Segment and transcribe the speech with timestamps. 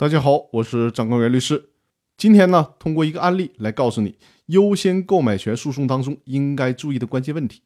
[0.00, 1.70] 大家好，我是张高原律师。
[2.16, 7.62] 今天呢，通过一个案例来告诉你优先购买权诉讼当中应该注意的关键问题。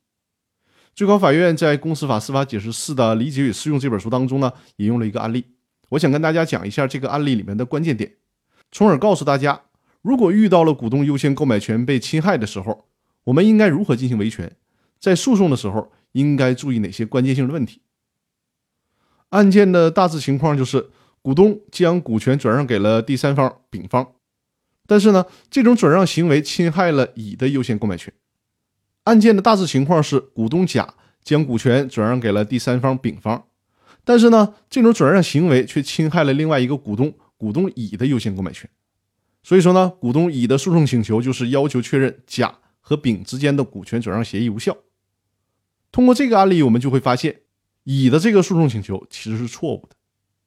[0.94, 5.44] 最高法院在《公司法司法解释四的理解与适用》这本书当中呢，引用了一个案例，
[5.90, 8.10] 我想跟大家讲一下这个案例里面的关键点，
[8.70, 9.60] 从而告诉大家，
[10.00, 12.86] 如果遇到了股东优先购买权被侵害的时候，
[13.24, 14.56] 我们应该如何进行维权，
[14.98, 17.82] 在诉讼的时候应该注意哪些关键性的问题。
[19.28, 20.88] 案件的大致情况就是，
[21.22, 24.12] 股东将股权转让给了第三方丙方，
[24.86, 28.12] 但是呢，这种转让行为侵害了乙的优先购买权。
[29.04, 33.44] 案件的大致情况是，股东甲将股权转让给了第三方丙方，
[34.04, 38.68] 但是呢，这种转让行为却侵害了另外一个股东股东乙的优先购买权。
[39.42, 44.76] 所以说呢，股东乙的诉讼请求就是要求确认甲和丙之间的股权转让协议无效。
[45.92, 47.40] 通过这个案例，我们就会发现。
[47.84, 49.96] 乙的这个诉讼请求其实是错误的，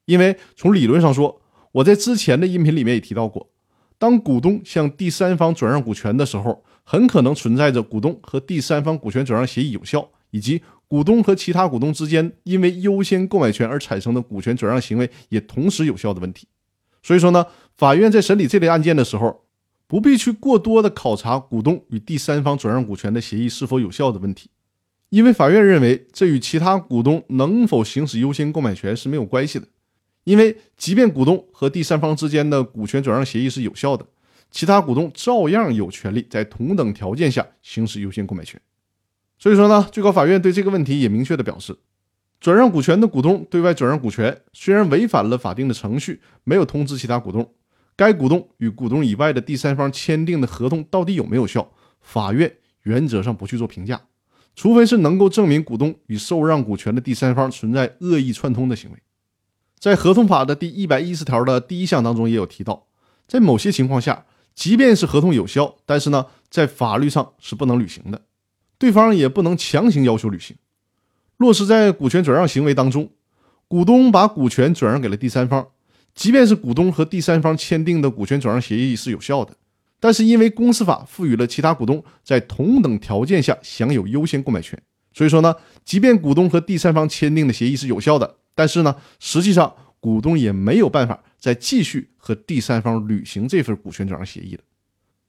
[0.05, 1.41] 因为从理论上说，
[1.71, 3.49] 我在之前的音频里面也提到过，
[3.97, 16.47] 当股东向第三方转让股权的时候，很可能存在着股东和第三方股权转让协议有效，以及股东和其他股东之间因为优先购买权而产生的股权转让行为也同时有效的问题。
[17.01, 19.45] 所以说呢，法院在审理这类案件的时候，
[19.87, 24.49] 不必去过多的考察股东与第三方转让股权的协议是否有效的问题。
[25.09, 29.67] 因为法院认为，这与其他股东能否行使优先购买权是没有关系的。
[30.25, 34.05] 因为即便股东和第三方之间的股权转让协议是有效的，
[34.51, 38.59] 其他股东照样有权利在同等条件下行使优先购买权。
[39.37, 41.77] 所以说呢，最高法院对这个问题也明确的表示，
[42.39, 47.53] 转让股权的股东对外转让股权，虽然违反了法定的程序，没有通知其他股东，
[47.95, 54.01] 该股东与股东以外的第三方签订的合同到底有没有效，法院原则上不去做评价。
[54.55, 58.97] 除非是能够证明股东与受让股权的第三方存在恶意串通的行为，
[59.79, 62.87] 在合同法的第一百一十条的第一项当中也有提到，
[63.27, 68.21] 在某些情况下，即便是合同有效，但是呢，在法律上是不能履行的，
[68.77, 70.55] 对方也不能强行要求履行。
[71.37, 73.09] 落实在股权转让行为当中，
[73.67, 75.67] 股东把股权转让给了第三方，
[76.13, 79.55] 即便是股东和第三方签订的股权转让协议是有效的。
[79.99, 84.79] 但是因为公司法赋予了其他股东在同等条件下享有优先购买权，
[85.13, 94.63] 所以说呢，即便股东和第三方签订的协议是有效的，但是呢，实际上股东也没有办法再继续和第三方履行这份股权转让协议了。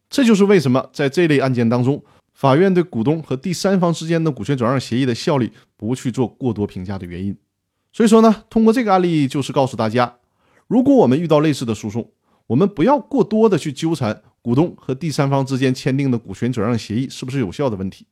[0.09, 7.37] 这就是为什么在这类案件当中，法院对股东和第三方之间的股权转让协议的效力不去做过多评价的原因。
[7.93, 10.17] 所以说呢，通过这个案例就是告诉大家，
[10.69, 12.13] 如果我们遇到类似的诉讼，
[12.47, 14.23] 我们不要过多的去纠缠。
[14.41, 18.07] 股东和第三方之间签订的股权转让协议是不是有效的问题，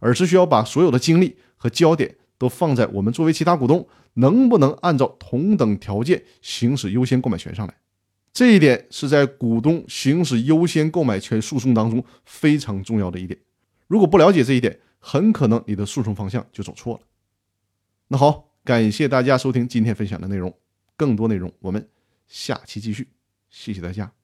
[0.00, 7.74] 而是需要把所有的精力和焦点都放在我们作为其他股东能不能按照同等条件行使优先购买权上来。
[8.32, 13.38] 这一点是在股东行使优先购买权诉讼当中非常重要的一点。
[13.86, 17.00] 如果不了解这一点，很可能你的诉讼方向就走错了。
[18.08, 20.52] 那好，感谢大家收听今天分享的内容，
[20.96, 21.88] 更多内容我们
[22.26, 23.08] 下期继续，
[23.48, 24.15] 谢谢大家。